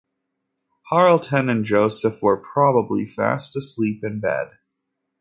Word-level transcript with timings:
Hareton 0.89 1.47
and 1.47 1.63
Joseph 1.63 2.23
were 2.23 2.37
probably 2.37 3.05
fast 3.05 3.55
asleep 3.55 4.03
in 4.03 4.19
bed. 4.19 4.49